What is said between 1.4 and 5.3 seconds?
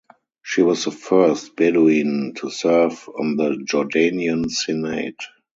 Bedouin to serve on the Jordanian Senate.